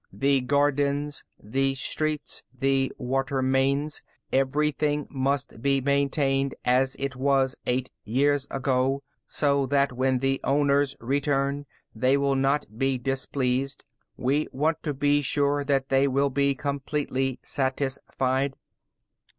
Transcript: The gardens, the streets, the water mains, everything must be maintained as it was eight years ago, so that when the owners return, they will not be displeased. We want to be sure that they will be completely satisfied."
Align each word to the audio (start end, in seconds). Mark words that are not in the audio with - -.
The 0.11 0.41
gardens, 0.41 1.23
the 1.39 1.75
streets, 1.75 2.41
the 2.59 2.91
water 2.97 3.43
mains, 3.43 4.01
everything 4.33 5.05
must 5.11 5.61
be 5.61 5.79
maintained 5.79 6.55
as 6.65 6.95
it 6.95 7.15
was 7.15 7.55
eight 7.67 7.91
years 8.03 8.47
ago, 8.49 9.03
so 9.27 9.67
that 9.67 9.91
when 9.93 10.17
the 10.17 10.41
owners 10.43 10.95
return, 10.99 11.67
they 11.93 12.17
will 12.17 12.33
not 12.35 12.79
be 12.79 12.97
displeased. 12.97 13.85
We 14.17 14.47
want 14.51 14.81
to 14.81 14.95
be 14.95 15.21
sure 15.21 15.63
that 15.65 15.89
they 15.89 16.07
will 16.07 16.31
be 16.31 16.55
completely 16.55 17.37
satisfied." 17.43 18.55